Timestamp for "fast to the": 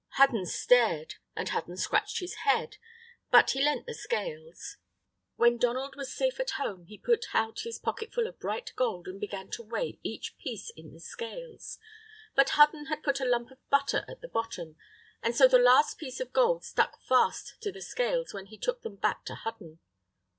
17.03-17.83